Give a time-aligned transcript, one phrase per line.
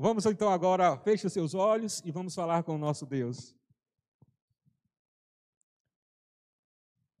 [0.00, 3.52] Vamos então agora, feche os seus olhos e vamos falar com o nosso Deus.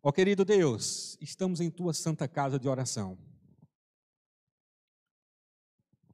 [0.00, 3.18] Ó querido Deus, estamos em tua santa casa de oração.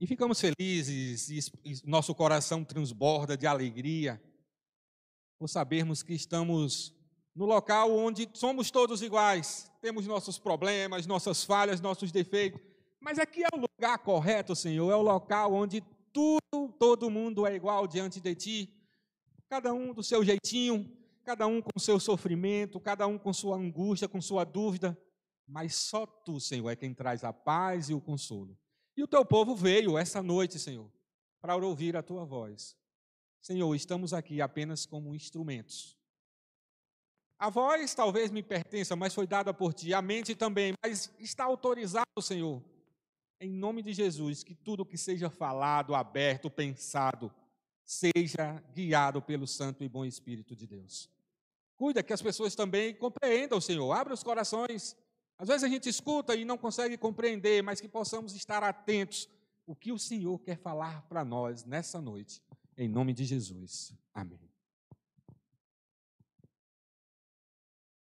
[0.01, 4.19] E ficamos felizes, e nosso coração transborda de alegria
[5.39, 6.95] por sabermos que estamos
[7.35, 12.59] no local onde somos todos iguais, temos nossos problemas, nossas falhas, nossos defeitos,
[12.99, 15.85] mas aqui é o lugar correto, Senhor, é o local onde
[16.15, 18.73] tudo, todo mundo é igual diante de ti,
[19.49, 20.89] cada um do seu jeitinho,
[21.25, 24.97] cada um com seu sofrimento, cada um com sua angústia, com sua dúvida,
[25.47, 28.57] mas só tu, Senhor, é quem traz a paz e o consolo.
[28.97, 30.89] E o teu povo veio essa noite, Senhor,
[31.41, 32.77] para ouvir a tua voz.
[33.43, 35.99] Senhor, estamos aqui apenas como instrumentos.
[37.39, 41.45] A voz talvez me pertença, mas foi dada por ti, a mente também, mas está
[41.45, 42.63] autorizado, Senhor,
[43.41, 47.33] em nome de Jesus, que tudo que seja falado, aberto, pensado,
[47.85, 51.11] seja guiado pelo Santo e bom Espírito de Deus.
[51.77, 53.93] Cuida que as pessoas também compreendam, Senhor.
[53.93, 54.97] Abra os corações.
[55.37, 59.29] Às vezes a gente escuta e não consegue compreender, mas que possamos estar atentos
[59.67, 62.43] o que o Senhor quer falar para nós nessa noite.
[62.77, 63.93] Em nome de Jesus.
[64.13, 64.39] Amém.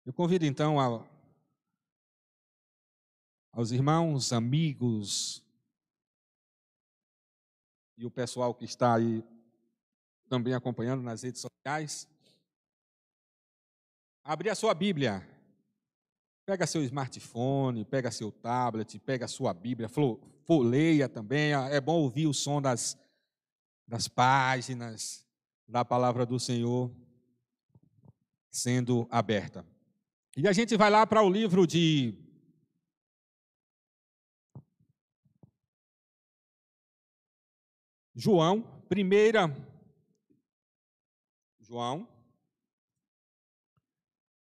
[0.04, 1.02] Eu convido então a
[3.54, 5.40] aos irmãos, amigos
[7.96, 9.24] e o pessoal que está aí
[10.28, 12.08] também acompanhando nas redes sociais.
[14.24, 15.24] Abrir a sua Bíblia.
[16.44, 19.88] Pega seu smartphone, pega seu tablet, pega sua Bíblia,
[20.42, 21.52] folheia também.
[21.52, 22.98] É bom ouvir o som das,
[23.86, 25.24] das páginas
[25.66, 26.90] da palavra do Senhor
[28.50, 29.64] sendo aberta.
[30.36, 32.23] E a gente vai lá para o livro de
[38.16, 39.48] João, primeira.
[41.58, 42.08] João.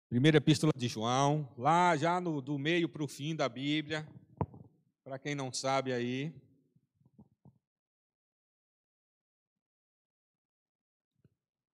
[0.06, 4.06] Primeira epístola de João, lá já no, do meio para o fim da Bíblia,
[5.02, 6.32] para quem não sabe aí.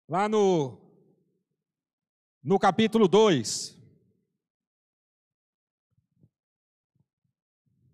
[0.09, 0.77] Lá no,
[2.43, 3.77] no capítulo 2.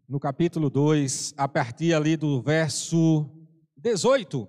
[0.09, 3.42] No capítulo 2, a partir ali do verso
[3.83, 4.47] 18.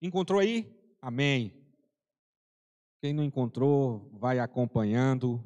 [0.00, 0.72] Encontrou aí?
[1.02, 1.52] Amém.
[3.00, 5.44] Quem não encontrou, vai acompanhando,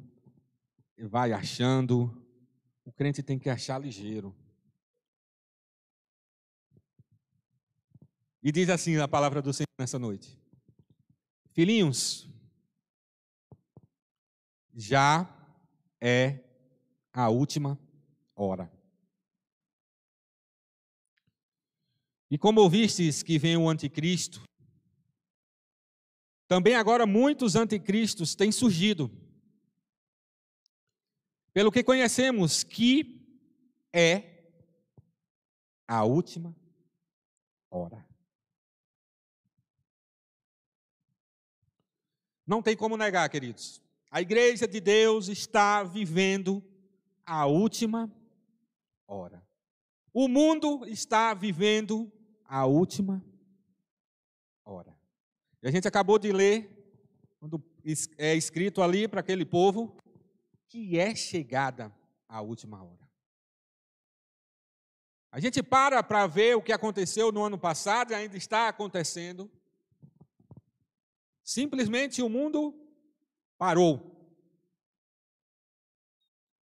[0.95, 2.15] vai achando.
[2.85, 4.35] O crente tem que achar ligeiro.
[8.43, 10.39] E diz assim a palavra do Senhor nessa noite:
[11.51, 12.29] Filhinhos,
[14.71, 15.27] já
[15.99, 16.39] é
[17.11, 17.77] a última
[18.35, 18.78] hora.
[22.31, 24.41] E como ouvistes que vem o anticristo,
[26.47, 29.11] também agora muitos anticristos têm surgido.
[31.53, 33.19] Pelo que conhecemos que
[33.93, 34.43] é
[35.87, 36.55] a última
[37.69, 38.07] hora.
[42.45, 43.81] Não tem como negar, queridos.
[44.09, 46.63] A igreja de Deus está vivendo
[47.23, 48.11] a última
[49.07, 49.47] hora.
[50.11, 52.11] O mundo está vivendo
[52.49, 53.23] a última
[54.65, 54.97] hora.
[55.61, 56.67] E a gente acabou de ler,
[57.39, 57.63] quando
[58.17, 59.95] é escrito ali para aquele povo,
[60.67, 61.95] que é chegada
[62.27, 63.07] a última hora.
[65.31, 69.49] A gente para para ver o que aconteceu no ano passado e ainda está acontecendo.
[71.43, 72.73] Simplesmente o mundo
[73.59, 74.15] parou.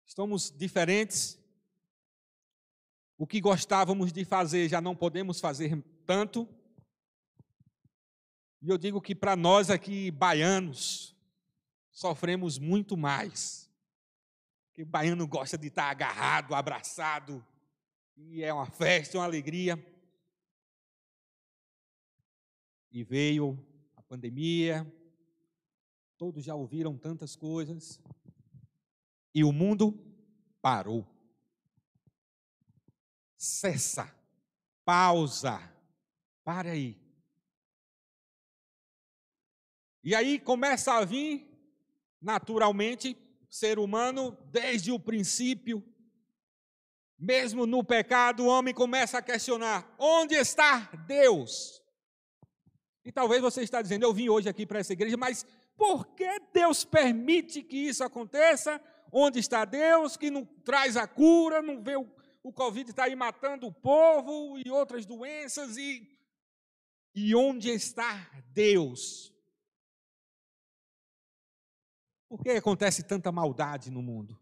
[0.07, 1.39] Estamos diferentes
[3.19, 6.49] o que gostávamos de fazer já não podemos fazer tanto.
[8.61, 11.17] E eu digo que para nós aqui, baianos,
[11.91, 13.71] sofremos muito mais.
[14.67, 17.45] Porque o baiano gosta de estar agarrado, abraçado,
[18.17, 19.83] e é uma festa, uma alegria.
[22.91, 23.59] E veio
[23.97, 24.87] a pandemia,
[26.19, 28.01] todos já ouviram tantas coisas,
[29.35, 29.99] e o mundo
[30.61, 31.16] parou
[33.37, 34.15] cessa,
[34.85, 35.61] pausa,
[36.45, 36.97] para aí.
[40.03, 41.49] E aí começa a vir,
[42.21, 43.17] naturalmente,
[43.51, 45.83] ser humano, desde o princípio,
[47.19, 51.83] mesmo no pecado, o homem começa a questionar: onde está Deus?
[53.05, 55.47] E talvez você está dizendo: eu vim hoje aqui para essa igreja, mas
[55.77, 58.81] por que Deus permite que isso aconteça?
[59.11, 62.05] Onde está Deus que não traz a cura, não vê o
[62.47, 66.17] o Covid está aí matando o povo e outras doenças, e
[67.13, 69.35] E onde está Deus?
[72.29, 74.39] Por que acontece tanta maldade no mundo?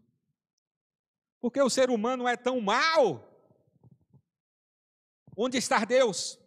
[1.41, 3.27] Por que o ser humano é tão mau?
[5.35, 6.37] Onde está Deus?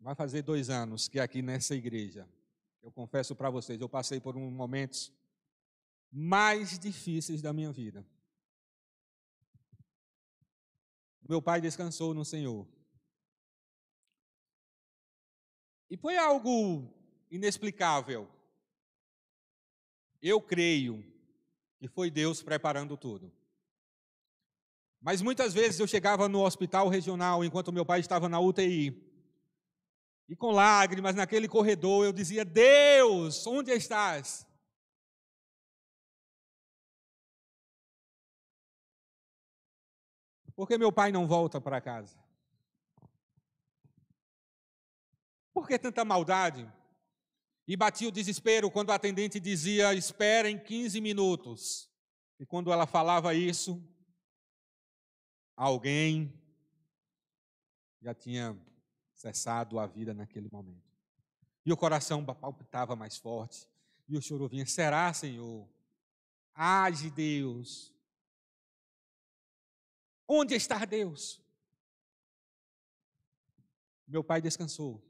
[0.00, 2.26] Vai fazer dois anos que aqui nessa igreja,
[2.84, 5.10] eu confesso para vocês, eu passei por um momentos
[6.12, 8.06] mais difíceis da minha vida.
[11.26, 12.68] Meu pai descansou no Senhor.
[15.88, 16.92] E foi algo
[17.30, 18.28] inexplicável.
[20.20, 21.02] Eu creio
[21.78, 23.32] que foi Deus preparando tudo.
[25.00, 29.03] Mas muitas vezes eu chegava no hospital regional enquanto meu pai estava na UTI.
[30.28, 34.46] E com lágrimas naquele corredor eu dizia: Deus, onde estás?
[40.56, 42.22] Por que meu pai não volta para casa?
[45.52, 46.70] Por que tanta maldade?
[47.66, 51.90] E batia o desespero quando a atendente dizia: Esperem 15 minutos.
[52.38, 53.82] E quando ela falava isso,
[55.56, 56.32] alguém
[58.02, 58.58] já tinha
[59.24, 60.92] cessado a vida naquele momento.
[61.64, 63.66] E o coração palpitava mais forte.
[64.06, 65.66] E o choro vinha: Será, Senhor?
[66.54, 67.92] Age, Deus.
[70.28, 71.40] Onde está Deus?
[74.06, 75.02] Meu pai descansou.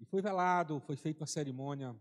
[0.00, 1.96] E foi velado, foi feita a cerimônia.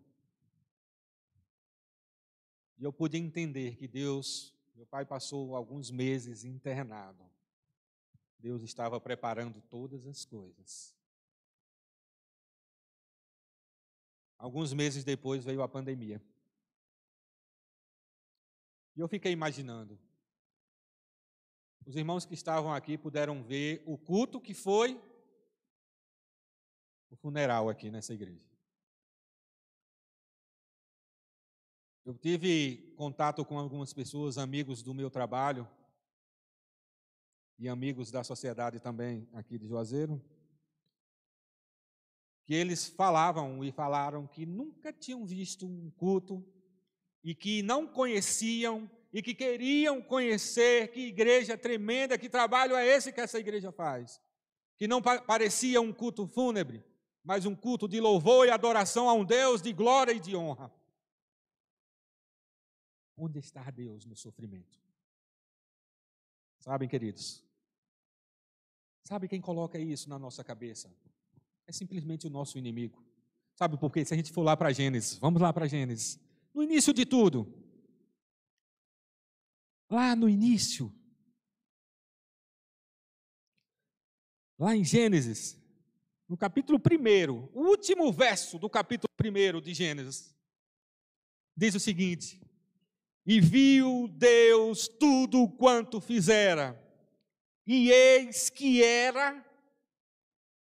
[2.79, 7.30] E eu pude entender que Deus, meu pai passou alguns meses internado.
[8.41, 10.95] Deus estava preparando todas as coisas.
[14.37, 16.19] Alguns meses depois veio a pandemia.
[18.95, 19.99] E eu fiquei imaginando.
[21.85, 24.99] Os irmãos que estavam aqui puderam ver o culto que foi
[27.11, 28.49] o funeral aqui nessa igreja.
[32.03, 35.69] Eu tive contato com algumas pessoas, amigos do meu trabalho,
[37.61, 40.19] e amigos da sociedade também aqui de Juazeiro,
[42.43, 46.43] que eles falavam e falaram que nunca tinham visto um culto
[47.23, 53.13] e que não conheciam e que queriam conhecer que igreja tremenda, que trabalho é esse
[53.13, 54.19] que essa igreja faz.
[54.75, 56.83] Que não parecia um culto fúnebre,
[57.23, 60.73] mas um culto de louvor e adoração a um Deus de glória e de honra.
[63.15, 64.81] Onde está Deus no sofrimento?
[66.57, 67.50] Sabem, queridos,
[69.03, 70.93] Sabe quem coloca isso na nossa cabeça?
[71.67, 73.03] É simplesmente o nosso inimigo.
[73.55, 74.03] Sabe por quê?
[74.05, 76.19] Se a gente for lá para Gênesis, vamos lá para Gênesis.
[76.53, 77.51] No início de tudo,
[79.89, 80.93] lá no início,
[84.57, 85.59] lá em Gênesis,
[86.27, 90.35] no capítulo 1, o último verso do capítulo 1 de Gênesis,
[91.55, 92.41] diz o seguinte:
[93.25, 96.81] E viu Deus tudo quanto fizera,
[97.73, 99.45] e eis que era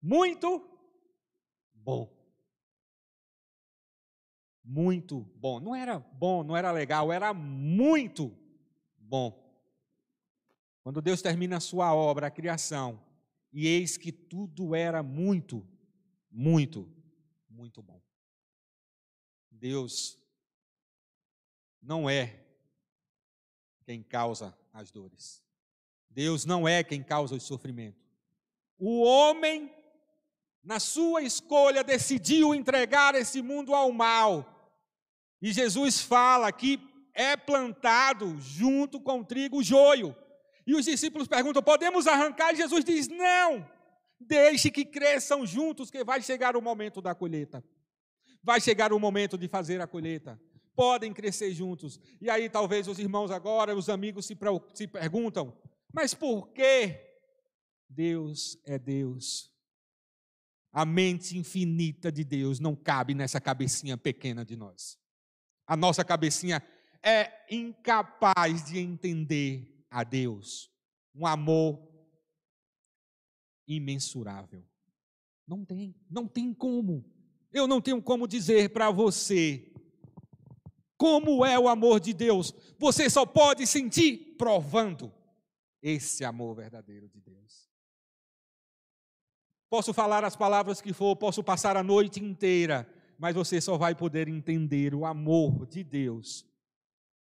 [0.02, 0.62] muito
[1.72, 2.14] bom.
[4.62, 5.58] Muito bom.
[5.60, 8.36] Não era bom, não era legal, era muito
[8.98, 9.34] bom.
[10.82, 13.02] Quando Deus termina a sua obra, a criação,
[13.50, 15.66] e eis que tudo era muito,
[16.30, 16.86] muito,
[17.48, 18.02] muito bom.
[19.50, 20.18] Deus
[21.80, 22.44] não é
[23.86, 25.42] quem causa as dores.
[26.10, 27.98] Deus não é quem causa o sofrimento.
[28.78, 29.72] O homem,
[30.62, 34.74] na sua escolha, decidiu entregar esse mundo ao mal.
[35.40, 36.80] E Jesus fala que
[37.14, 40.16] é plantado junto com o trigo o joio.
[40.66, 42.52] E os discípulos perguntam: podemos arrancar?
[42.52, 43.68] E Jesus diz: não,
[44.18, 47.64] deixe que cresçam juntos, que vai chegar o momento da colheita.
[48.42, 50.40] Vai chegar o momento de fazer a colheita.
[50.74, 52.00] Podem crescer juntos.
[52.20, 54.36] E aí, talvez os irmãos agora, os amigos se,
[54.74, 55.54] se perguntam:
[55.92, 56.98] mas por que
[57.88, 59.50] Deus é Deus?
[60.72, 64.98] A mente infinita de Deus não cabe nessa cabecinha pequena de nós.
[65.66, 66.62] A nossa cabecinha
[67.02, 70.70] é incapaz de entender a Deus.
[71.14, 71.90] Um amor
[73.66, 74.64] imensurável.
[75.46, 77.04] Não tem, não tem como.
[77.52, 79.72] Eu não tenho como dizer para você
[80.96, 82.54] como é o amor de Deus.
[82.78, 85.12] Você só pode sentir provando
[85.82, 87.68] esse amor verdadeiro de Deus.
[89.68, 93.94] Posso falar as palavras que for, posso passar a noite inteira, mas você só vai
[93.94, 96.44] poder entender o amor de Deus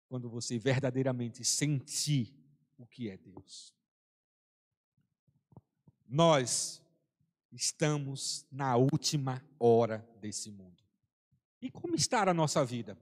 [0.08, 2.34] quando você verdadeiramente sentir
[2.77, 3.74] o que é Deus.
[6.08, 6.81] Nós
[7.51, 10.84] estamos na última hora desse mundo.
[11.62, 12.98] E como está a nossa vida?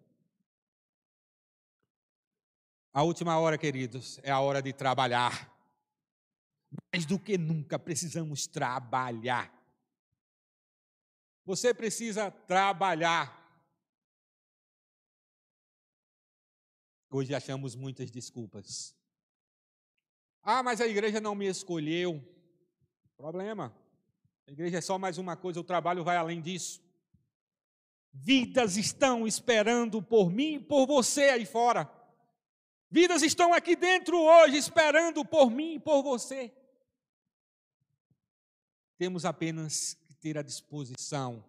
[2.92, 5.56] A última hora, queridos, é a hora de trabalhar.
[6.92, 9.54] Mais do que nunca precisamos trabalhar.
[11.46, 13.38] Você precisa trabalhar.
[17.12, 18.96] Hoje achamos muitas desculpas.
[20.42, 22.24] Ah, mas a igreja não me escolheu.
[23.18, 23.76] Problema.
[24.48, 26.82] A igreja é só mais uma coisa, o trabalho vai além disso.
[28.12, 31.99] Vidas estão esperando por mim e por você aí fora.
[32.92, 36.52] Vidas estão aqui dentro hoje esperando por mim e por você.
[38.98, 41.46] Temos apenas que ter a disposição,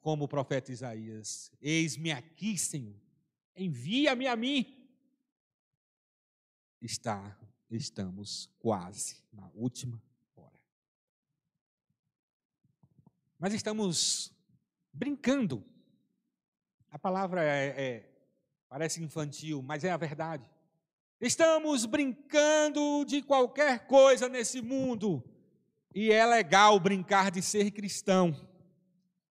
[0.00, 3.00] como o profeta Isaías: Eis-me aqui, Senhor,
[3.54, 4.78] envia-me a mim.
[6.80, 7.38] Está,
[7.70, 10.02] estamos quase na última
[10.34, 10.58] hora.
[13.38, 14.32] Mas estamos
[14.92, 15.64] brincando
[16.92, 18.12] a palavra é, é,
[18.68, 20.48] parece infantil, mas é a verdade.
[21.22, 25.22] Estamos brincando de qualquer coisa nesse mundo.
[25.94, 28.34] E é legal brincar de ser cristão,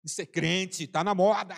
[0.01, 1.53] de ser crente, está na moda.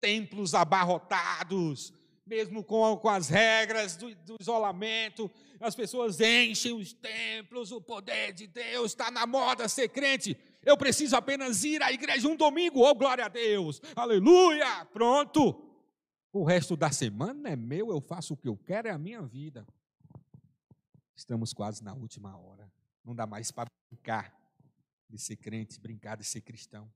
[0.00, 1.94] Templos abarrotados,
[2.26, 8.32] mesmo com, com as regras do, do isolamento, as pessoas enchem os templos, o poder
[8.32, 10.36] de Deus está na moda ser crente.
[10.64, 15.71] Eu preciso apenas ir à igreja um domingo, oh glória a Deus, aleluia, pronto.
[16.32, 19.20] O resto da semana é meu, eu faço o que eu quero, é a minha
[19.20, 19.66] vida.
[21.14, 22.72] Estamos quase na última hora.
[23.04, 24.34] Não dá mais para brincar
[25.10, 26.90] de ser crente, brincar de ser cristão.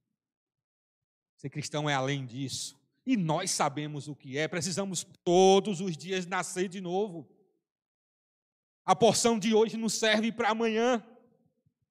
[1.36, 2.80] Ser cristão é além disso.
[3.04, 7.28] E nós sabemos o que é, precisamos todos os dias nascer de novo.
[8.86, 11.04] A porção de hoje não serve para amanhã.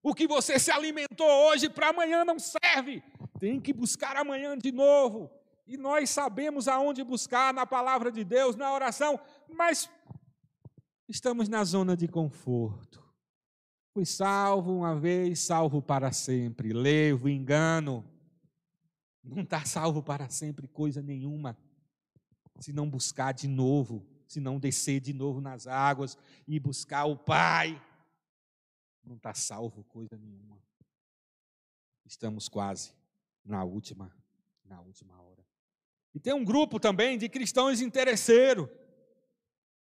[0.02, 3.04] O que você se alimentou hoje para amanhã não serve.
[3.40, 5.30] Tem que buscar amanhã de novo.
[5.66, 9.20] E nós sabemos aonde buscar na palavra de Deus, na oração,
[9.50, 9.90] mas
[11.08, 13.04] estamos na zona de conforto.
[13.94, 16.74] Fui salvo uma vez, salvo para sempre.
[16.74, 18.06] Levo, engano.
[19.24, 21.58] Não está salvo para sempre coisa nenhuma.
[22.60, 26.18] Se não buscar de novo, se não descer de novo nas águas
[26.48, 27.82] e buscar o Pai
[29.06, 30.58] não está salvo coisa nenhuma.
[32.06, 32.94] Estamos quase
[33.44, 34.12] na última,
[34.64, 35.35] na última hora.
[36.16, 38.68] E tem um grupo também de cristãos interesseiros.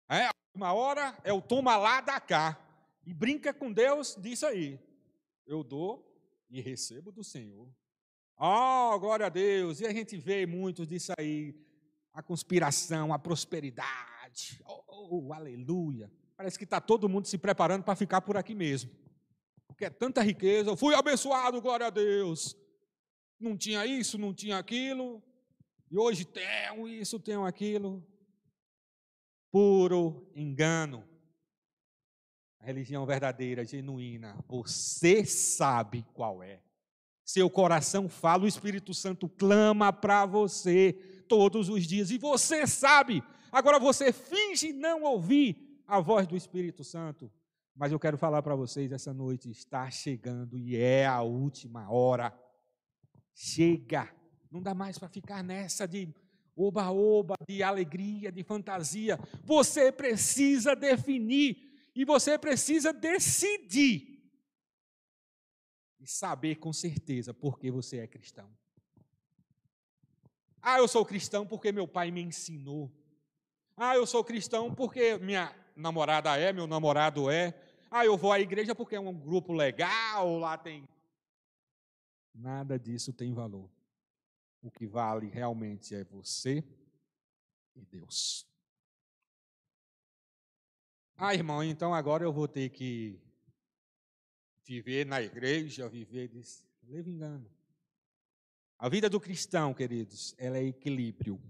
[0.10, 2.60] É, a última hora é o toma lá da cá.
[3.06, 4.78] E brinca com Deus disso aí.
[5.46, 6.06] Eu dou
[6.50, 7.70] e recebo do Senhor.
[8.36, 9.80] Oh, glória a Deus!
[9.80, 11.56] E a gente vê muitos disso aí.
[12.12, 14.60] A conspiração, a prosperidade.
[14.66, 16.12] Oh, oh aleluia!
[16.36, 18.92] Parece que está todo mundo se preparando para ficar por aqui mesmo
[19.74, 22.56] porque é tanta riqueza, eu fui abençoado, glória a Deus.
[23.40, 25.22] Não tinha isso, não tinha aquilo,
[25.94, 28.04] e hoje tenho isso, tenho aquilo.
[29.52, 31.08] Puro engano.
[32.60, 36.64] A religião verdadeira, genuína, você sabe qual é.
[37.24, 40.94] Seu coração fala, o Espírito Santo clama para você
[41.30, 43.22] todos os dias, e você sabe.
[43.52, 47.32] Agora você finge não ouvir a voz do Espírito Santo.
[47.76, 52.36] Mas eu quero falar para vocês essa noite está chegando e é a última hora.
[53.36, 54.23] Chega.
[54.54, 56.14] Não dá mais para ficar nessa de
[56.56, 59.18] oba-oba, de alegria, de fantasia.
[59.44, 64.22] Você precisa definir e você precisa decidir.
[66.00, 68.48] E saber com certeza por que você é cristão.
[70.62, 72.92] Ah, eu sou cristão porque meu pai me ensinou.
[73.76, 77.60] Ah, eu sou cristão porque minha namorada é, meu namorado é.
[77.90, 80.88] Ah, eu vou à igreja porque é um grupo legal, lá tem.
[82.36, 83.68] Nada disso tem valor.
[84.64, 86.64] O que vale realmente é você
[87.76, 88.48] e Deus.
[91.18, 93.20] Ah, irmão, então agora eu vou ter que
[94.66, 96.66] viver na igreja, viver disso.
[96.88, 97.46] Leve engano.
[98.80, 101.42] A vida do cristão, queridos, ela é equilíbrio.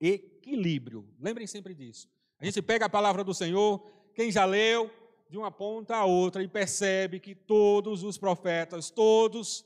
[0.00, 1.08] Equilíbrio.
[1.18, 2.08] Lembrem sempre disso.
[2.38, 4.90] A gente pega a palavra do Senhor, quem já leu,
[5.28, 9.64] de uma ponta a outra e percebe que todos os profetas, todos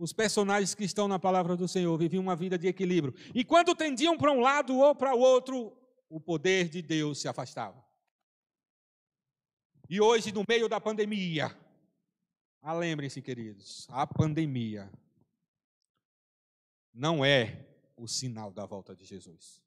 [0.00, 3.14] os personagens que estão na palavra do Senhor viviam uma vida de equilíbrio.
[3.34, 5.76] E quando tendiam para um lado ou para o outro,
[6.08, 7.84] o poder de Deus se afastava.
[9.90, 11.54] E hoje, no meio da pandemia,
[12.62, 14.90] ah, lembrem-se, queridos, a pandemia
[16.94, 19.62] não é o sinal da volta de Jesus.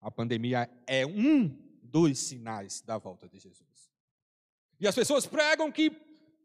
[0.00, 1.48] A pandemia é um
[1.82, 3.92] dos sinais da volta de Jesus.
[4.80, 5.92] E as pessoas pregam que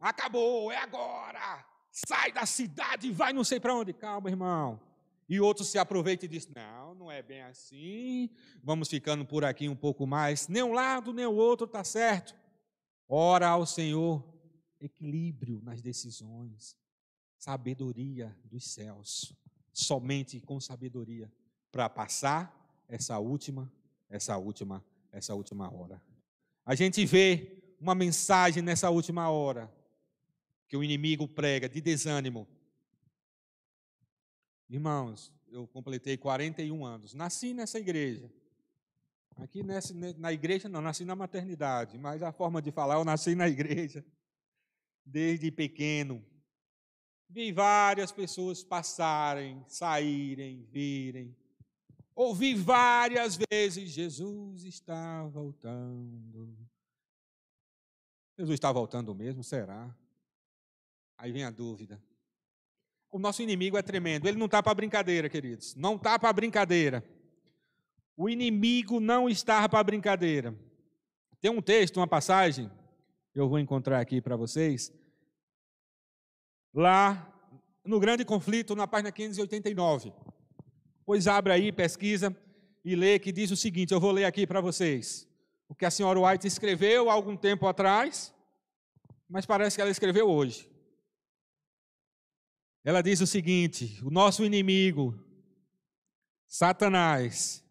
[0.01, 1.72] acabou, é agora.
[1.93, 3.93] Sai da cidade e vai não sei para onde.
[3.93, 4.81] Calma, irmão.
[5.29, 8.31] E outros se aproveitam e dizem: não, não é bem assim.
[8.63, 10.47] Vamos ficando por aqui um pouco mais.
[10.47, 12.35] Nem um lado, nem o outro está certo.
[13.07, 14.23] Ora ao Senhor,
[14.81, 16.75] equilíbrio nas decisões,
[17.37, 19.31] sabedoria dos céus.
[19.71, 21.31] Somente com sabedoria
[21.71, 23.71] para passar essa última,
[24.09, 26.01] essa última, essa última hora.
[26.65, 29.71] A gente vê uma mensagem nessa última hora
[30.73, 32.47] que o inimigo prega de desânimo.
[34.67, 38.27] Irmãos, eu completei 41 anos, nasci nessa igreja.
[39.35, 43.35] Aqui nessa, na igreja não, nasci na maternidade, mas a forma de falar, eu nasci
[43.35, 44.03] na igreja
[45.05, 46.25] desde pequeno.
[47.29, 51.37] Vi várias pessoas passarem, saírem, virem.
[52.15, 56.57] Ouvi várias vezes: Jesus está voltando.
[58.35, 59.43] Jesus está voltando mesmo?
[59.43, 59.95] Será?
[61.23, 62.03] Aí vem a dúvida.
[63.09, 64.27] O nosso inimigo é tremendo.
[64.27, 65.73] Ele não está para brincadeira, queridos.
[65.73, 67.01] Não está para brincadeira.
[68.17, 70.53] O inimigo não está para brincadeira.
[71.39, 72.69] Tem um texto, uma passagem,
[73.33, 74.91] eu vou encontrar aqui para vocês.
[76.73, 77.33] Lá
[77.85, 80.11] no grande conflito, na página 589.
[81.05, 82.35] Pois abre aí, pesquisa
[82.83, 85.25] e lê que diz o seguinte: eu vou ler aqui para vocês.
[85.69, 88.35] O que a senhora White escreveu há algum tempo atrás,
[89.29, 90.72] mas parece que ela escreveu hoje.
[92.83, 95.17] Ela diz o seguinte: o nosso inimigo,
[96.47, 97.63] Satanás,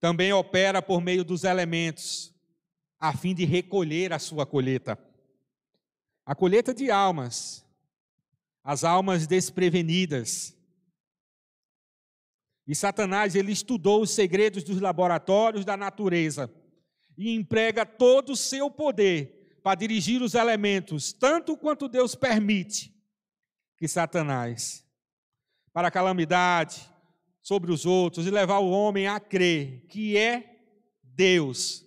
[0.00, 2.34] também opera por meio dos elementos,
[2.98, 4.98] a fim de recolher a sua colheita.
[6.26, 7.64] A colheita de almas,
[8.64, 10.54] as almas desprevenidas.
[12.66, 16.52] E Satanás, ele estudou os segredos dos laboratórios da natureza
[17.16, 22.97] e emprega todo o seu poder para dirigir os elementos, tanto quanto Deus permite
[23.78, 24.84] que Satanás,
[25.72, 26.90] para a calamidade
[27.40, 30.58] sobre os outros e levar o homem a crer que é
[31.02, 31.86] Deus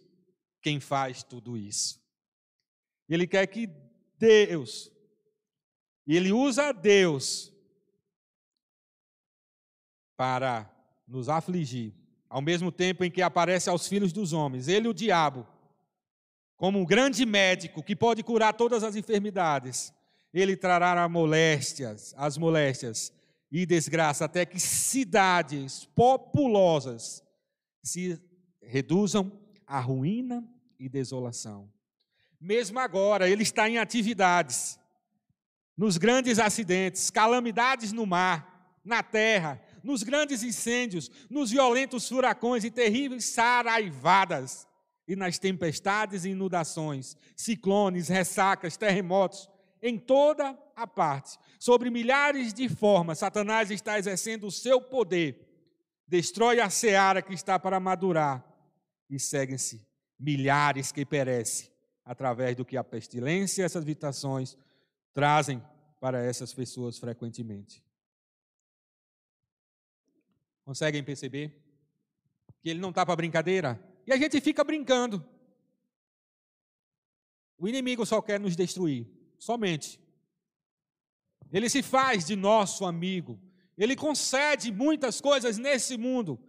[0.62, 2.01] quem faz tudo isso.
[3.10, 3.69] Ele quer que
[4.17, 4.89] Deus,
[6.08, 7.51] e ele usa Deus
[10.15, 10.71] para
[11.06, 11.93] nos afligir,
[12.30, 15.45] ao mesmo tempo em que aparece aos filhos dos homens, ele, o diabo,
[16.56, 19.93] como um grande médico que pode curar todas as enfermidades,
[20.33, 23.11] ele trará moléstias, as moléstias
[23.51, 27.21] e desgraça, até que cidades populosas
[27.83, 28.19] se
[28.61, 29.31] reduzam
[29.67, 30.47] à ruína
[30.79, 31.69] e desolação.
[32.39, 34.79] Mesmo agora, ele está em atividades,
[35.77, 42.71] nos grandes acidentes, calamidades no mar, na terra, nos grandes incêndios, nos violentos furacões e
[42.71, 44.67] terríveis saraivadas,
[45.07, 49.49] e nas tempestades e inundações, ciclones, ressacas, terremotos,
[49.81, 51.37] em toda a parte.
[51.59, 55.47] Sobre milhares de formas, Satanás está exercendo o seu poder,
[56.07, 58.45] destrói a seara que está para madurar,
[59.09, 59.85] e seguem-se
[60.17, 61.69] milhares que perecem
[62.05, 64.57] através do que a pestilência e essas habitações
[65.13, 65.61] trazem
[65.99, 67.83] para essas pessoas frequentemente.
[70.63, 71.61] Conseguem perceber?
[72.61, 73.81] Que ele não está para brincadeira.
[74.05, 75.25] E a gente fica brincando.
[77.57, 79.07] O inimigo só quer nos destruir,
[79.41, 79.99] somente.
[81.51, 83.41] Ele se faz de nosso amigo.
[83.75, 86.39] Ele concede muitas coisas nesse mundo.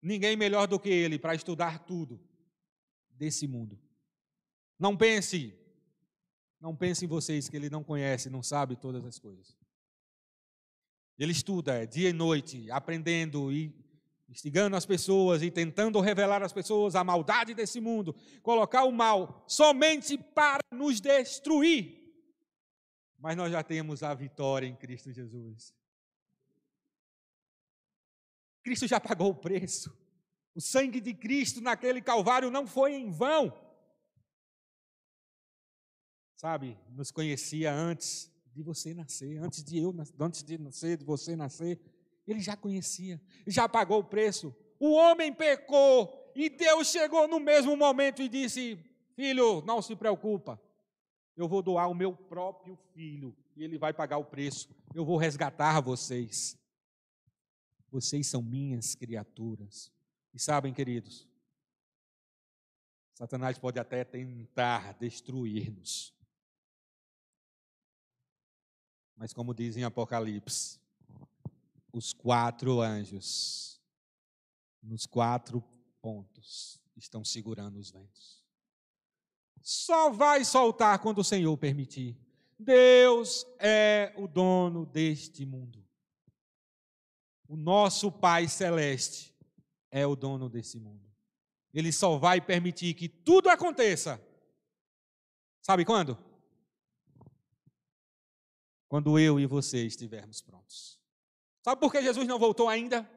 [0.00, 2.20] Ninguém melhor do que ele para estudar tudo
[3.10, 3.78] desse mundo.
[4.78, 5.52] Não pense,
[6.60, 9.58] não pense em vocês que ele não conhece, não sabe todas as coisas.
[11.18, 13.74] Ele estuda dia e noite, aprendendo e
[14.30, 19.44] instigando as pessoas e tentando revelar às pessoas a maldade desse mundo, colocar o mal
[19.48, 21.98] somente para nos destruir.
[23.18, 25.74] Mas nós já temos a vitória em Cristo Jesus.
[28.62, 29.92] Cristo já pagou o preço.
[30.54, 33.52] O sangue de Cristo naquele Calvário não foi em vão.
[36.36, 41.36] Sabe, nos conhecia antes de você nascer, antes de eu, antes de nascer, de você
[41.36, 41.80] nascer.
[42.30, 44.54] Ele já conhecia, já pagou o preço.
[44.78, 48.78] O homem pecou e Deus chegou no mesmo momento e disse:
[49.16, 50.60] Filho, não se preocupa,
[51.36, 54.68] eu vou doar o meu próprio filho e ele vai pagar o preço.
[54.94, 56.56] Eu vou resgatar vocês.
[57.90, 59.92] Vocês são minhas criaturas.
[60.32, 61.28] E sabem, queridos,
[63.14, 66.14] Satanás pode até tentar destruir-nos.
[69.16, 70.79] Mas, como diz em Apocalipse,
[71.92, 73.80] os quatro anjos
[74.82, 75.62] nos quatro
[76.00, 78.42] pontos estão segurando os ventos.
[79.62, 82.18] Só vai soltar quando o Senhor permitir.
[82.58, 85.86] Deus é o dono deste mundo.
[87.48, 89.34] O nosso Pai Celeste
[89.90, 91.10] é o dono desse mundo.
[91.72, 94.20] Ele só vai permitir que tudo aconteça.
[95.60, 96.18] Sabe quando?
[98.88, 100.99] Quando eu e você estivermos prontos.
[101.62, 103.08] Sabe por que Jesus não voltou ainda?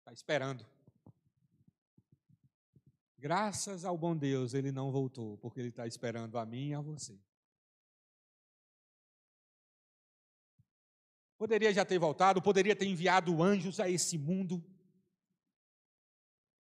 [0.00, 0.66] Está esperando.
[3.18, 6.80] Graças ao bom Deus, ele não voltou, porque ele está esperando a mim e a
[6.80, 7.18] você.
[11.38, 14.62] Poderia já ter voltado, poderia ter enviado anjos a esse mundo.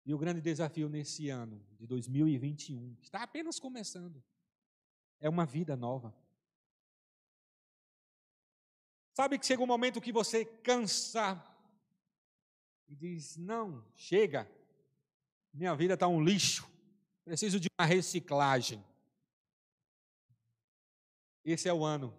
[0.05, 4.23] E o grande desafio nesse ano de 2021, está apenas começando,
[5.19, 6.15] é uma vida nova.
[9.17, 11.43] Sabe que chega um momento que você cansa
[12.87, 14.47] e diz: Não, chega,
[15.51, 16.69] minha vida está um lixo.
[17.25, 18.85] Preciso de uma reciclagem.
[21.43, 22.15] Esse é o ano.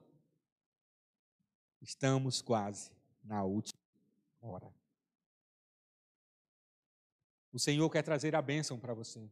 [1.81, 2.91] Estamos quase
[3.23, 3.79] na última
[4.41, 4.75] hora.
[7.53, 9.31] O Senhor quer trazer a bênção para você.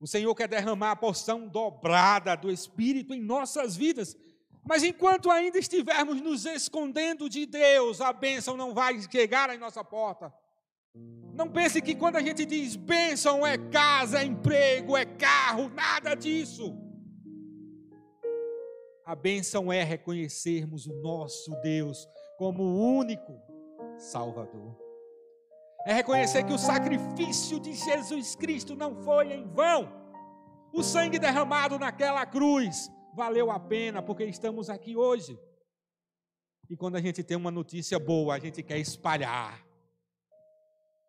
[0.00, 4.16] O Senhor quer derramar a porção dobrada do Espírito em nossas vidas.
[4.66, 9.84] Mas enquanto ainda estivermos nos escondendo de Deus, a bênção não vai chegar em nossa
[9.84, 10.34] porta.
[11.32, 16.14] Não pense que quando a gente diz bênção é casa, é emprego, é carro, nada
[16.14, 16.76] disso.
[19.04, 23.40] A bênção é reconhecermos o nosso Deus como o único
[23.96, 24.76] Salvador.
[25.86, 29.92] É reconhecer que o sacrifício de Jesus Cristo não foi em vão.
[30.72, 35.40] O sangue derramado naquela cruz valeu a pena porque estamos aqui hoje.
[36.68, 39.64] E quando a gente tem uma notícia boa, a gente quer espalhar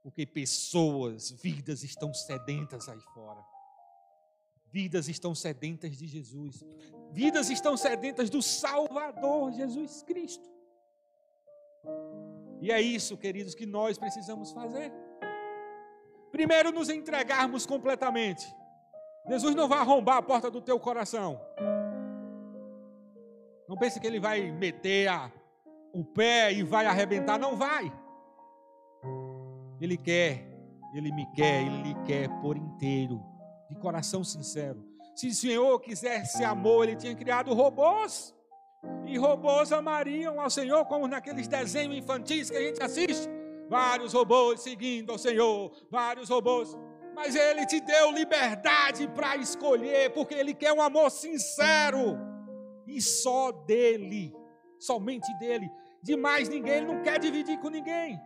[0.01, 3.43] porque pessoas, vidas estão sedentas aí fora.
[4.71, 6.63] Vidas estão sedentas de Jesus.
[7.11, 10.47] Vidas estão sedentas do Salvador Jesus Cristo.
[12.61, 14.93] E é isso, queridos, que nós precisamos fazer.
[16.31, 18.47] Primeiro, nos entregarmos completamente.
[19.27, 21.41] Jesus não vai arrombar a porta do teu coração.
[23.67, 25.31] Não pense que ele vai meter a,
[25.93, 27.37] o pé e vai arrebentar.
[27.37, 27.91] Não vai.
[29.79, 30.47] Ele quer,
[30.93, 33.21] ele me quer, ele quer por inteiro,
[33.69, 34.83] de coração sincero.
[35.15, 38.33] Se o Senhor quisesse amor, ele tinha criado robôs.
[39.05, 43.27] E robôs amariam ao Senhor, como naqueles desenhos infantis que a gente assiste.
[43.69, 46.77] Vários robôs seguindo ao Senhor, vários robôs.
[47.15, 52.17] Mas Ele te deu liberdade para escolher, porque Ele quer um amor sincero.
[52.87, 54.33] E só dele,
[54.79, 55.69] somente dele.
[56.01, 58.19] De mais ninguém, Ele não quer dividir com ninguém.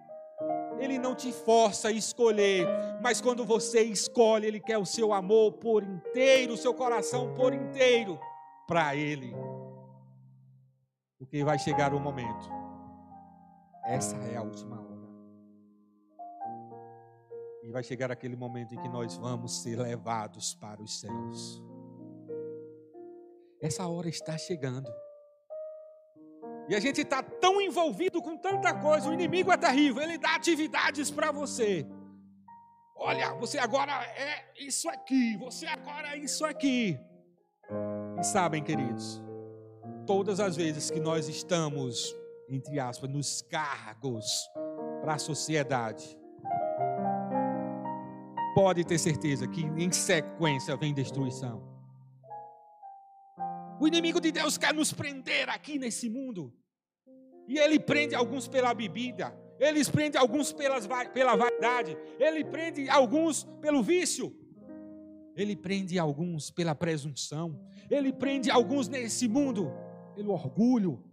[0.79, 2.67] Ele não te força a escolher,
[3.01, 7.53] mas quando você escolhe, Ele quer o seu amor por inteiro, o seu coração por
[7.53, 8.19] inteiro
[8.67, 9.33] para Ele.
[11.19, 12.49] Porque vai chegar o momento,
[13.85, 14.91] essa é a última hora.
[17.63, 21.61] E vai chegar aquele momento em que nós vamos ser levados para os céus.
[23.61, 24.91] Essa hora está chegando.
[26.67, 30.35] E a gente está tão envolvido com tanta coisa, o inimigo é terrível, ele dá
[30.35, 31.85] atividades para você.
[32.95, 36.99] Olha, você agora é isso aqui, você agora é isso aqui.
[38.19, 39.21] E sabem, queridos,
[40.05, 42.15] todas as vezes que nós estamos,
[42.49, 44.25] entre aspas, nos cargos
[45.01, 46.17] para a sociedade,
[48.53, 51.71] pode ter certeza que em sequência vem destruição.
[53.81, 56.53] O inimigo de Deus quer nos prender aqui nesse mundo.
[57.47, 63.43] E ele prende alguns pela bebida, ele prende alguns pelas, pela vaidade, ele prende alguns
[63.59, 64.37] pelo vício,
[65.35, 69.71] ele prende alguns pela presunção, ele prende alguns nesse mundo
[70.13, 71.03] pelo orgulho.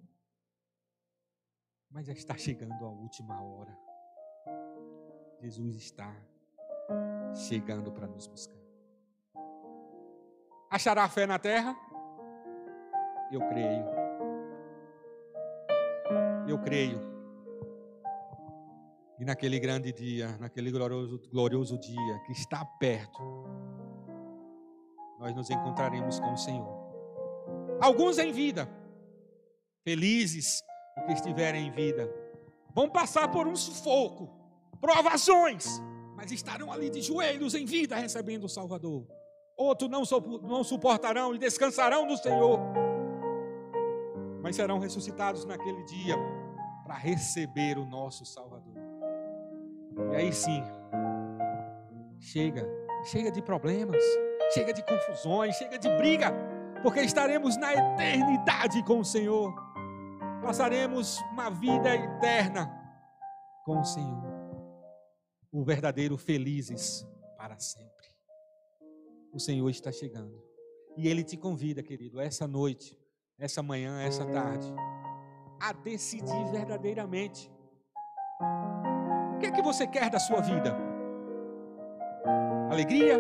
[1.91, 3.75] Mas já está chegando a última hora.
[5.41, 6.15] Jesus está
[7.49, 8.59] chegando para nos buscar.
[10.69, 11.88] Achará fé na terra?
[13.31, 14.09] Eu creio
[16.51, 17.01] eu creio.
[19.19, 23.21] E naquele grande dia, naquele glorioso, glorioso dia que está perto,
[25.19, 26.89] nós nos encontraremos com o Senhor.
[27.81, 28.69] Alguns em vida,
[29.85, 30.63] felizes
[30.95, 32.13] porque estiverem em vida,
[32.75, 34.29] vão passar por um sufoco,
[34.81, 35.81] provações,
[36.17, 39.07] mas estarão ali de joelhos em vida recebendo o Salvador.
[39.57, 42.61] Outros não, suportarão e descansarão no Senhor,
[44.49, 46.17] mas serão ressuscitados naquele dia
[46.83, 48.79] para receber o nosso Salvador.
[50.11, 50.63] E aí sim,
[52.19, 52.67] chega,
[53.05, 54.03] chega de problemas,
[54.55, 56.33] chega de confusões, chega de briga,
[56.83, 59.55] porque estaremos na eternidade com o Senhor.
[60.43, 62.75] Passaremos uma vida eterna
[63.67, 64.33] com o Senhor.
[65.53, 67.07] O verdadeiro felizes
[67.37, 68.07] para sempre.
[69.31, 70.43] O Senhor está chegando.
[70.97, 72.98] E Ele te convida, querido, essa noite,
[73.39, 74.73] essa manhã, essa tarde,
[75.61, 77.51] a decidir verdadeiramente.
[79.35, 80.77] O que é que você quer da sua vida?
[82.71, 83.19] Alegria?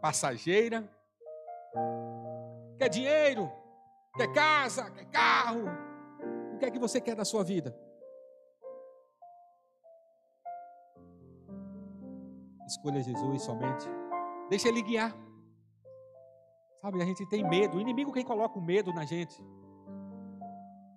[0.00, 0.84] Passageira?
[2.78, 3.50] Quer dinheiro?
[4.16, 4.90] Quer casa?
[4.90, 5.64] Quer carro?
[6.54, 7.76] O que é que você quer da sua vida?
[12.66, 13.86] Escolha Jesus somente.
[14.50, 15.25] Deixa Ele guiar.
[16.86, 17.78] Sabe, a gente tem medo.
[17.78, 19.44] O inimigo quem coloca o medo na gente.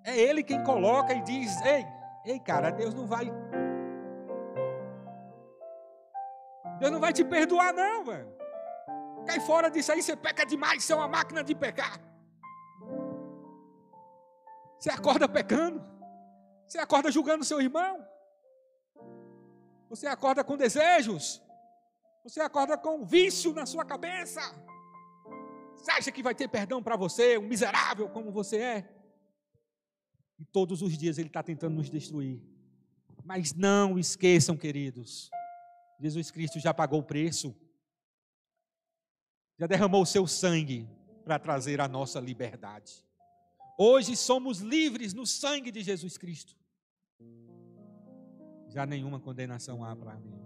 [0.03, 1.83] É ele quem coloca e diz: Ei,
[2.25, 3.25] ei, cara, Deus não vai.
[6.77, 8.31] Deus não vai te perdoar, não, velho.
[9.25, 11.99] Cai fora disso aí, você peca demais, você é uma máquina de pecar.
[14.77, 15.81] Você acorda pecando.
[16.67, 18.05] Você acorda julgando seu irmão.
[19.89, 21.41] Você acorda com desejos.
[22.23, 24.68] Você acorda com vício na sua cabeça.
[25.79, 28.95] Você acha que vai ter perdão para você, um miserável como você é?
[30.37, 32.41] E todos os dias ele está tentando nos destruir.
[33.23, 35.29] Mas não esqueçam, queridos,
[35.99, 37.55] Jesus Cristo já pagou o preço,
[39.57, 40.87] já derramou o seu sangue
[41.23, 43.05] para trazer a nossa liberdade.
[43.77, 46.55] Hoje somos livres no sangue de Jesus Cristo.
[48.67, 50.39] Já nenhuma condenação há para mim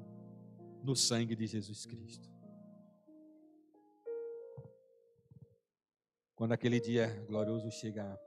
[0.84, 2.33] no sangue de Jesus Cristo.
[6.44, 8.20] Quando aquele dia glorioso chegar,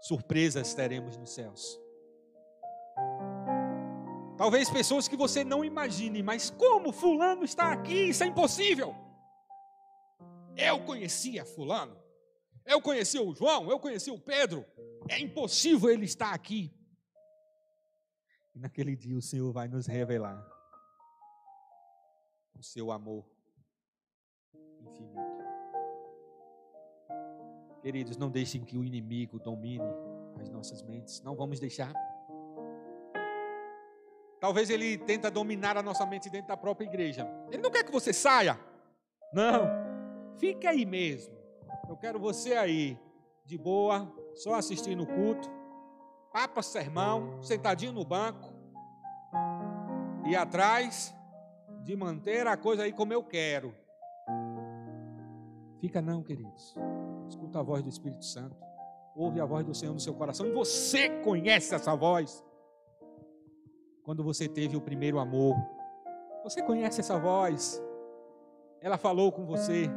[0.00, 1.78] surpresas teremos nos céus.
[4.38, 8.08] Talvez pessoas que você não imagine, mas como Fulano está aqui?
[8.08, 8.96] Isso é impossível.
[10.56, 12.02] Eu conhecia Fulano,
[12.64, 14.64] eu conheci o João, eu conheci o Pedro.
[15.06, 16.72] É impossível ele estar aqui.
[18.54, 20.42] E naquele dia o Senhor vai nos revelar
[22.58, 23.33] o seu amor
[27.84, 29.84] Queridos, não deixem que o inimigo domine
[30.40, 31.20] as nossas mentes.
[31.20, 31.92] Não vamos deixar.
[34.40, 37.28] Talvez ele tenta dominar a nossa mente dentro da própria igreja.
[37.52, 38.58] Ele não quer que você saia.
[39.34, 39.68] Não.
[40.38, 41.34] Fique aí mesmo.
[41.86, 42.98] Eu quero você aí,
[43.44, 45.50] de boa, só assistindo o culto,
[46.32, 48.50] papa sermão, sentadinho no banco,
[50.26, 51.14] e atrás
[51.82, 53.74] de manter a coisa aí como eu quero.
[55.82, 56.74] Fica não, queridos.
[57.54, 58.56] Escuta a voz do Espírito Santo.
[59.14, 60.52] Ouve a voz do Senhor no seu coração.
[60.54, 62.42] Você conhece essa voz.
[64.02, 65.54] Quando você teve o primeiro amor.
[66.42, 67.80] Você conhece essa voz.
[68.80, 69.88] Ela falou com você.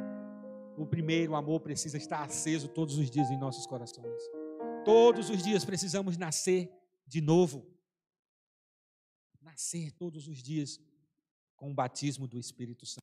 [0.77, 4.21] O primeiro amor precisa estar aceso todos os dias em nossos corações.
[4.85, 6.71] Todos os dias precisamos nascer
[7.07, 7.65] de novo.
[9.41, 10.79] Nascer todos os dias
[11.55, 13.01] com o batismo do Espírito Santo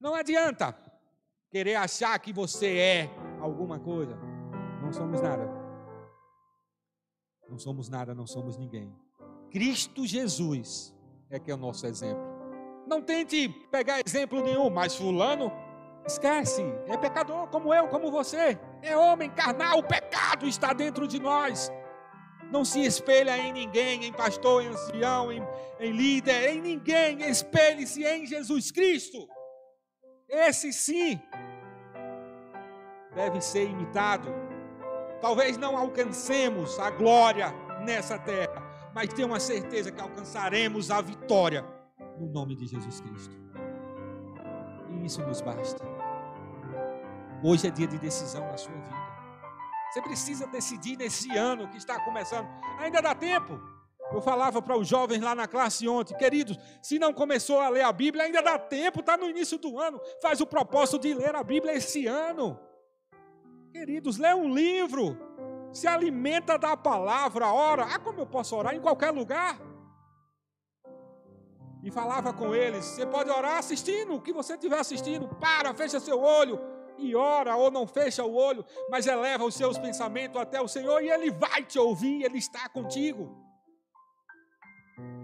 [0.00, 0.95] Não adianta
[1.56, 4.14] querer achar que você é alguma coisa.
[4.82, 5.48] Não somos nada.
[7.48, 8.94] Não somos nada, não somos ninguém.
[9.50, 10.94] Cristo Jesus
[11.30, 12.22] é que é o nosso exemplo.
[12.86, 15.50] Não tente pegar exemplo nenhum, mas fulano,
[16.06, 18.58] esquece, é pecador como eu, como você.
[18.82, 21.72] É homem carnal, o pecado está dentro de nós.
[22.52, 25.42] Não se espelha em ninguém, em pastor, em ancião, em,
[25.80, 27.22] em líder, em ninguém.
[27.22, 29.26] Espelhe-se em Jesus Cristo.
[30.28, 31.18] Esse sim
[33.16, 34.28] deve ser imitado.
[35.20, 37.50] Talvez não alcancemos a glória
[37.80, 38.62] nessa terra,
[38.94, 41.64] mas tenho uma certeza que alcançaremos a vitória
[42.20, 43.34] no nome de Jesus Cristo.
[44.90, 45.82] E isso nos basta.
[47.42, 49.06] Hoje é dia de decisão na sua vida.
[49.90, 52.46] Você precisa decidir nesse ano que está começando.
[52.78, 53.58] Ainda dá tempo.
[54.12, 57.82] Eu falava para os jovens lá na classe ontem, queridos, se não começou a ler
[57.82, 60.00] a Bíblia, ainda dá tempo, está no início do ano.
[60.22, 62.58] Faz o propósito de ler a Bíblia esse ano.
[63.76, 65.18] Queridos, lê um livro,
[65.70, 67.84] se alimenta da palavra, ora.
[67.84, 69.60] Ah, como eu posso orar em qualquer lugar?
[71.84, 76.00] E falava com eles: você pode orar assistindo, o que você estiver assistindo, para, fecha
[76.00, 76.58] seu olho,
[76.96, 81.02] e ora ou não fecha o olho, mas eleva os seus pensamentos até o Senhor
[81.02, 83.36] e Ele vai te ouvir, Ele está contigo.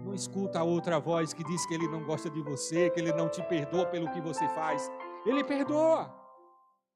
[0.05, 3.13] Não escuta a outra voz que diz que Ele não gosta de você, que Ele
[3.13, 4.91] não te perdoa pelo que você faz.
[5.25, 6.22] Ele perdoa.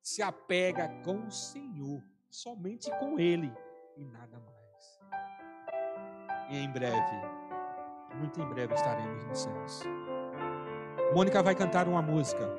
[0.08, 3.54] Se apega com o Senhor, somente com Ele
[3.98, 5.00] e nada mais.
[6.50, 7.12] E em breve
[8.16, 9.82] muito em breve estaremos nos céus.
[11.14, 12.50] Mônica vai cantar uma música.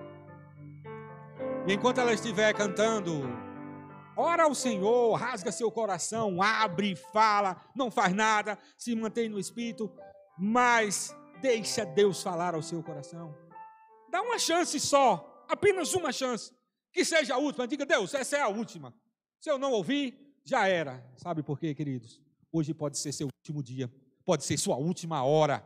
[1.66, 3.22] E enquanto ela estiver cantando,
[4.14, 9.90] ora ao Senhor, rasga seu coração, abre, fala, não faz nada, se mantém no espírito,
[10.38, 13.34] mas deixa Deus falar ao seu coração.
[14.10, 16.57] Dá uma chance só, apenas uma chance,
[16.98, 17.68] que seja a última.
[17.68, 18.92] Diga, Deus, essa é a última.
[19.38, 21.00] Se eu não ouvir, já era.
[21.16, 22.20] Sabe por quê, queridos?
[22.50, 23.88] Hoje pode ser seu último dia,
[24.24, 25.64] pode ser sua última hora,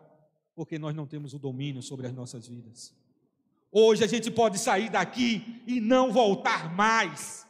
[0.54, 2.94] porque nós não temos o domínio sobre as nossas vidas.
[3.70, 7.46] Hoje a gente pode sair daqui e não voltar mais.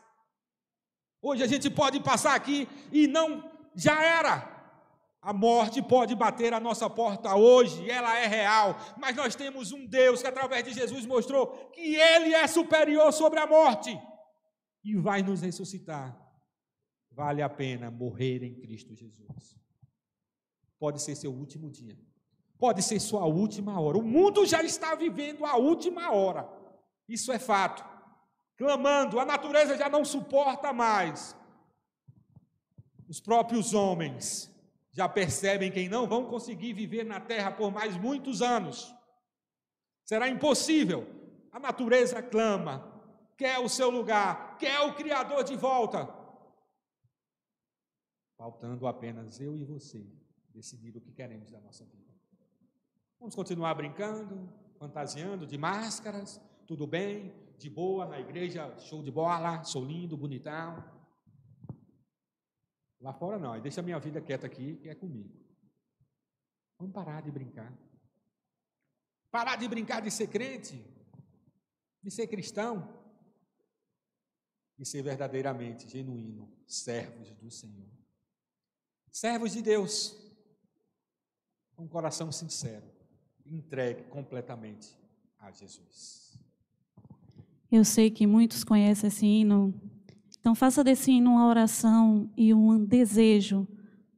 [1.21, 4.52] Hoje a gente pode passar aqui e não, já era.
[5.23, 9.87] A morte pode bater a nossa porta hoje, ela é real, mas nós temos um
[9.87, 13.97] Deus que através de Jesus mostrou que ele é superior sobre a morte
[14.83, 16.21] e vai nos ressuscitar.
[17.13, 19.57] Vale a pena morrer em Cristo Jesus.
[20.77, 21.97] Pode ser seu último dia,
[22.59, 23.99] pode ser sua última hora.
[23.99, 26.49] O mundo já está vivendo a última hora,
[27.09, 27.85] isso é fato.
[28.57, 31.37] Clamando, a natureza já não suporta mais.
[33.09, 34.52] Os próprios homens
[34.92, 38.94] já percebem que não vão conseguir viver na terra por mais muitos anos.
[40.05, 41.07] Será impossível.
[41.50, 43.02] A natureza clama,
[43.37, 46.09] quer o seu lugar, quer o Criador de volta.
[48.37, 50.07] Faltando apenas eu e você
[50.48, 52.12] decidir o que queremos da nossa vida.
[53.18, 59.62] Vamos continuar brincando, fantasiando de máscaras, tudo bem, de boa na igreja, show de bola,
[59.62, 60.85] sou lindo, bonitão.
[63.03, 65.37] Lá fora não, deixa a minha vida quieta aqui, que é comigo.
[66.79, 67.77] Vamos parar de brincar.
[69.29, 70.81] Parar de brincar de ser crente,
[72.01, 73.03] de ser cristão,
[74.79, 77.91] e ser verdadeiramente genuíno, servos do Senhor.
[79.11, 80.17] Servos de Deus,
[81.75, 82.87] com um coração sincero,
[83.45, 84.97] entregue completamente
[85.38, 86.38] a Jesus.
[87.71, 89.73] Eu sei que muitos conhecem esse hino
[90.42, 93.64] então, faça desse hino uma oração e um desejo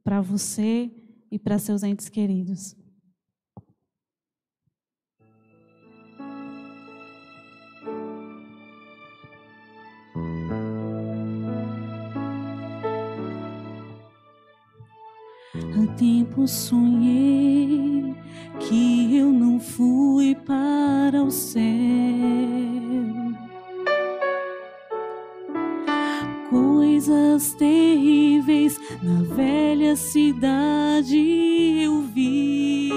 [0.03, 0.89] para você
[1.29, 2.75] e para seus entes queridos.
[15.77, 18.15] Há tempo sonhei
[18.67, 21.61] que eu não fui para o céu
[26.95, 31.17] coisas terríveis na velha cidade
[31.83, 32.89] eu vi.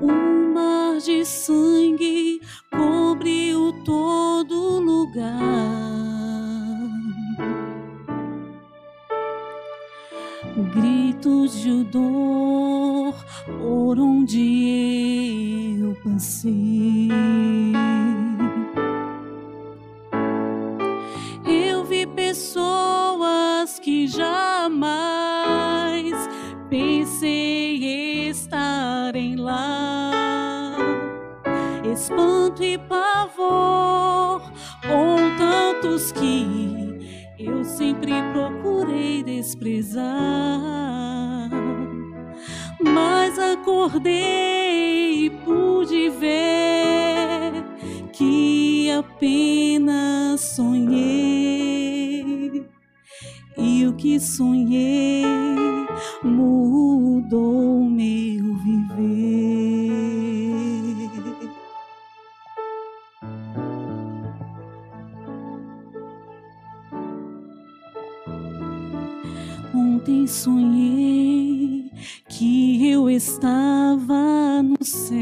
[0.00, 5.34] Um mar de sangue cobriu todo lugar.
[10.72, 13.12] Gritos de dor
[13.60, 17.53] por onde eu passei.
[31.94, 34.42] Espanto e pavor
[34.82, 40.02] com tantos que eu sempre procurei desprezar.
[42.82, 47.64] Mas acordei e pude ver
[48.12, 51.86] que apenas sonhei
[53.56, 55.22] e o que sonhei
[56.24, 58.53] mudou meu
[70.26, 71.90] Sonhei
[72.28, 75.14] que eu estava no céu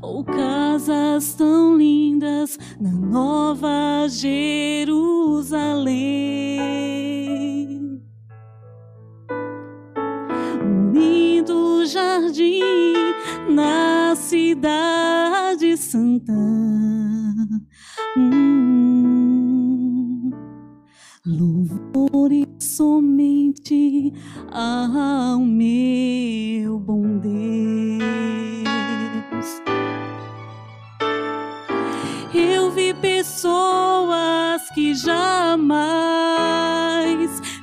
[0.00, 4.92] ou casas tão lindas na Nova Jerusalém.
[10.62, 12.60] Um lindo jardim
[13.48, 16.32] na cidade santa.
[18.16, 18.81] Hum,
[21.24, 24.12] louvores somente
[24.50, 28.02] ao meu bom Deus.
[32.34, 35.70] Eu vi pessoas que jamais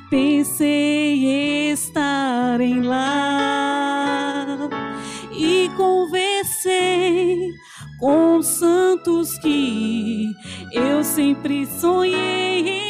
[0.09, 4.45] pensei estarem lá
[5.37, 7.51] e conversei
[7.99, 10.31] com santos que
[10.71, 12.88] eu sempre sonhei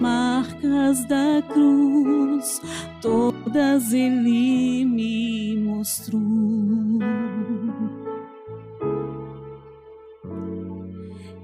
[0.00, 2.60] marcas da cruz,
[3.00, 6.20] todas ele me mostrou.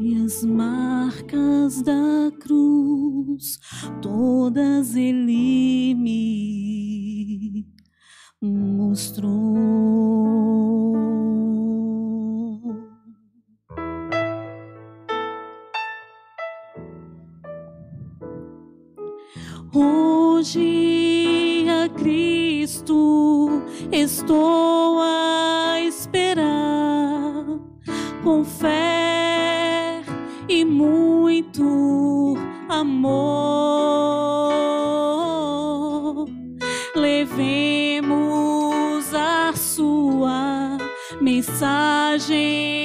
[0.00, 3.58] E as marcas da cruz,
[4.00, 7.66] todas ele me
[8.40, 9.62] mostrou.
[19.74, 27.58] Hoje a Cristo estou a esperar
[28.22, 30.02] com fé
[30.46, 32.36] e muito
[32.68, 33.22] amor.
[36.94, 38.04] Levemos
[39.14, 40.76] a sua
[41.18, 42.81] mensagem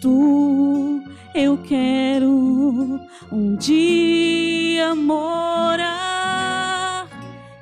[0.00, 2.30] Cristo eu quero
[3.30, 5.86] um dia morar,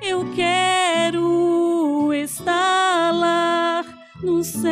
[0.00, 3.84] eu quero estar lá
[4.22, 4.70] no céu,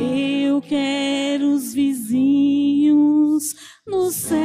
[0.00, 3.54] eu quero os vizinhos
[3.86, 4.41] no céu,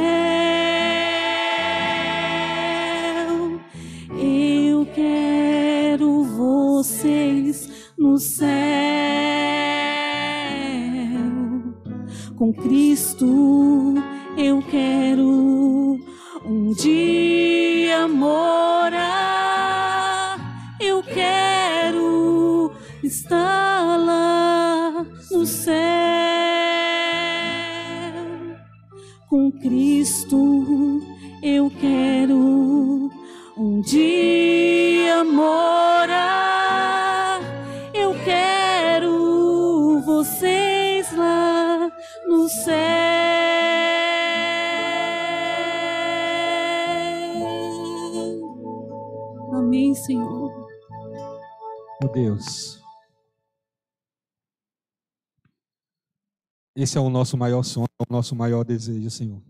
[56.88, 59.42] Esse é o nosso maior sonho, é o nosso maior desejo, Senhor.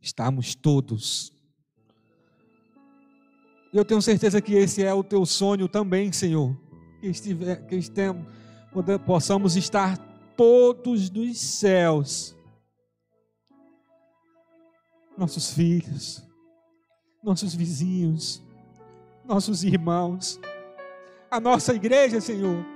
[0.00, 1.32] Estarmos todos.
[3.72, 6.56] Eu tenho certeza que esse é o teu sonho também, Senhor.
[7.00, 8.24] Que, estiver, que estemos,
[9.04, 9.98] possamos estar
[10.36, 12.36] todos dos céus,
[15.18, 16.22] nossos filhos,
[17.24, 18.40] nossos vizinhos,
[19.24, 20.38] nossos irmãos,
[21.28, 22.73] a nossa igreja, Senhor.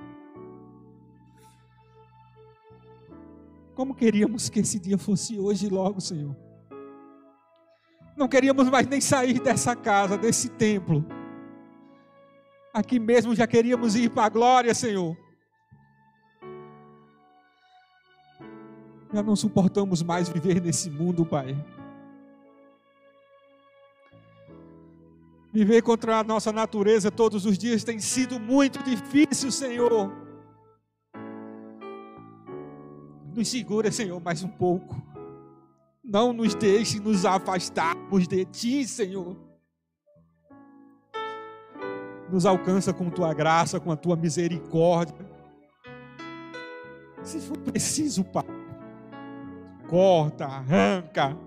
[3.79, 6.35] Como queríamos que esse dia fosse hoje logo, Senhor.
[8.17, 11.07] Não queríamos mais nem sair dessa casa, desse templo.
[12.75, 15.17] Aqui mesmo já queríamos ir para a glória, Senhor.
[19.13, 21.57] Já não suportamos mais viver nesse mundo, Pai.
[25.53, 30.28] Viver contra a nossa natureza todos os dias tem sido muito difícil, Senhor.
[33.39, 35.01] Nos segura, Senhor, mais um pouco.
[36.03, 39.37] Não nos deixe nos afastarmos de Ti, Senhor.
[42.29, 45.15] Nos alcança com Tua graça, com a Tua misericórdia.
[47.23, 48.45] Se for preciso, Pai
[49.87, 51.39] corta, arranca,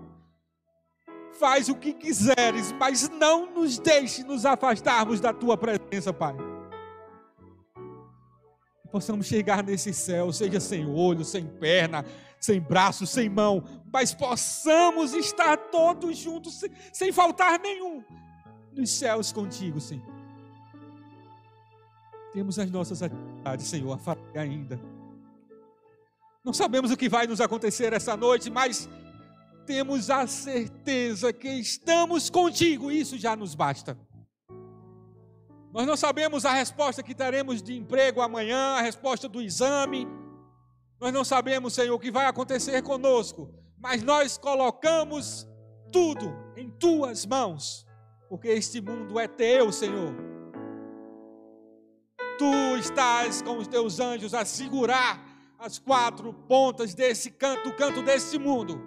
[1.38, 6.34] faz o que quiseres, mas não nos deixe nos afastarmos da tua presença, Pai.
[8.92, 12.04] Possamos chegar nesse céu, seja sem olho, sem perna,
[12.38, 18.04] sem braço, sem mão, mas possamos estar todos juntos, sem, sem faltar nenhum,
[18.70, 20.04] nos céus contigo, Senhor.
[22.34, 24.80] Temos as nossas atividades, Senhor, a fazer ainda
[26.44, 28.88] Não sabemos o que vai nos acontecer essa noite, mas
[29.66, 33.96] temos a certeza que estamos contigo, isso já nos basta.
[35.72, 40.06] Nós não sabemos a resposta que teremos de emprego amanhã, a resposta do exame.
[41.00, 43.48] Nós não sabemos, Senhor, o que vai acontecer conosco,
[43.78, 45.48] mas nós colocamos
[45.90, 47.86] tudo em tuas mãos,
[48.28, 50.14] porque este mundo é teu, Senhor.
[52.38, 55.24] Tu estás com os teus anjos a segurar
[55.58, 58.78] as quatro pontas desse canto, do canto desse mundo.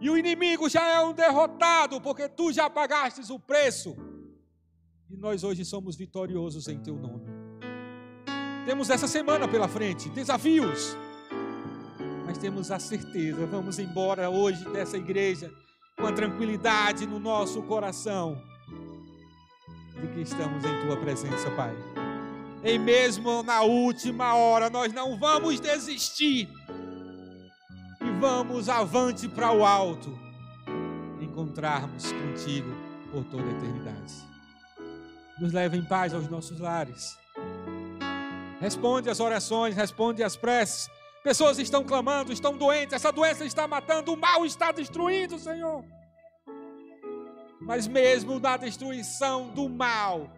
[0.00, 3.94] E o inimigo já é um derrotado, porque tu já pagastes o preço.
[5.08, 7.26] E nós hoje somos vitoriosos em teu nome.
[8.64, 10.96] Temos essa semana pela frente, desafios.
[12.24, 15.52] Mas temos a certeza, vamos embora hoje dessa igreja
[15.96, 18.42] com a tranquilidade no nosso coração
[20.00, 21.74] de que estamos em tua presença, Pai.
[22.64, 26.48] E mesmo na última hora, nós não vamos desistir
[28.00, 30.18] e vamos avante para o alto,
[31.20, 32.74] encontrarmos contigo
[33.12, 34.25] por toda a eternidade
[35.38, 37.16] nos leva em paz aos nossos lares.
[38.60, 40.88] Responde as orações, responde as preces.
[41.22, 45.84] Pessoas estão clamando, estão doentes, essa doença está matando, o mal está destruindo, Senhor.
[47.60, 50.30] Mas mesmo na destruição do mal,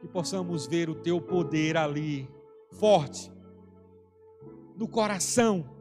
[0.00, 2.28] que possamos ver o teu poder ali,
[2.78, 3.32] forte,
[4.76, 5.74] no coração,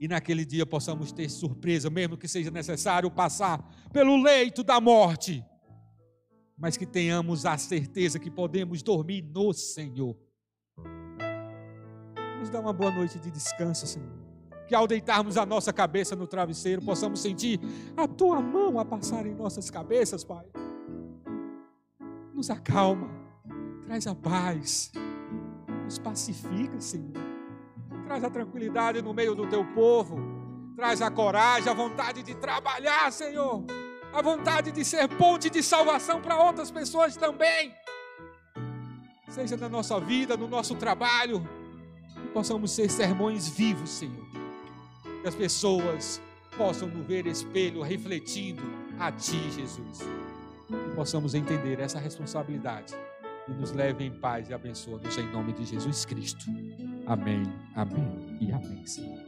[0.00, 5.44] e naquele dia possamos ter surpresa, mesmo que seja necessário passar pelo leito da morte
[6.62, 10.16] mas que tenhamos a certeza que podemos dormir no Senhor.
[12.38, 14.12] Nos dá uma boa noite de descanso, Senhor.
[14.68, 17.58] Que ao deitarmos a nossa cabeça no travesseiro, possamos sentir
[17.96, 20.46] a tua mão a passar em nossas cabeças, Pai.
[22.32, 23.10] Nos acalma,
[23.84, 24.92] traz a paz,
[25.82, 27.10] nos pacifica, Senhor.
[28.06, 30.16] Traz a tranquilidade no meio do teu povo,
[30.76, 33.64] traz a coragem, a vontade de trabalhar, Senhor
[34.12, 37.74] a vontade de ser ponte de salvação para outras pessoas também.
[39.28, 41.48] Seja na nossa vida, no nosso trabalho,
[42.14, 44.26] que possamos ser sermões vivos, Senhor.
[45.22, 46.20] Que as pessoas
[46.56, 48.62] possam nos ver espelho refletindo
[48.98, 50.00] a Ti, Jesus.
[50.68, 52.94] Que possamos entender essa responsabilidade
[53.48, 56.44] e nos leve em paz e abençoa-nos em nome de Jesus Cristo.
[57.06, 57.42] Amém,
[57.74, 59.18] amém e amém, Senhor.